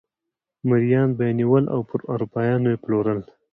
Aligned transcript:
مریان 0.69 1.09
به 1.17 1.23
یې 1.27 1.33
نیول 1.39 1.65
او 1.73 1.81
پر 1.89 1.99
اروپایانو 2.13 2.79
پلورل. 2.83 3.21